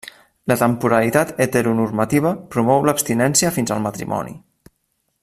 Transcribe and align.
La 0.51 0.55
temporalitat 0.61 1.33
heteronormativa 1.45 2.33
promou 2.55 2.87
l'abstinència 2.89 3.55
fins 3.59 3.75
al 3.77 3.85
matrimoni. 3.89 4.39